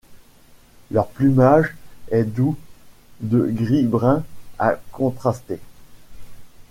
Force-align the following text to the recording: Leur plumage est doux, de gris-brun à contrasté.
Leur 0.89 1.09
plumage 1.09 1.75
est 2.09 2.23
doux, 2.23 2.57
de 3.19 3.51
gris-brun 3.53 4.23
à 4.57 4.79
contrasté. 4.91 5.59